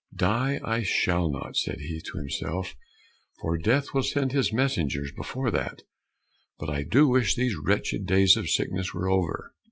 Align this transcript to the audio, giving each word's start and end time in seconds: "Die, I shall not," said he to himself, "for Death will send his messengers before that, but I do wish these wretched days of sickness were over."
"Die, 0.15 0.59
I 0.63 0.81
shall 0.81 1.29
not," 1.29 1.55
said 1.55 1.81
he 1.81 2.01
to 2.01 2.17
himself, 2.17 2.73
"for 3.39 3.55
Death 3.55 3.93
will 3.93 4.01
send 4.01 4.31
his 4.31 4.51
messengers 4.51 5.11
before 5.15 5.51
that, 5.51 5.83
but 6.57 6.71
I 6.71 6.81
do 6.81 7.07
wish 7.07 7.35
these 7.35 7.53
wretched 7.55 8.07
days 8.07 8.35
of 8.35 8.49
sickness 8.49 8.95
were 8.95 9.07
over." 9.11 9.53